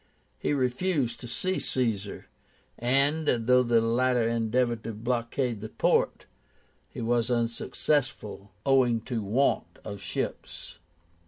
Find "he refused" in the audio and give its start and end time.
0.39-1.19